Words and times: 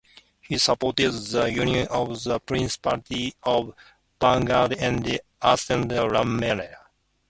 He 0.41 0.57
supported 0.57 1.11
the 1.11 1.45
Union 1.51 1.87
of 1.89 2.23
the 2.23 2.39
Principality 2.39 3.35
of 3.43 3.75
Bulgaria 4.19 4.75
and 4.79 5.19
Eastern 5.45 5.87
Rumelia. 5.89 6.87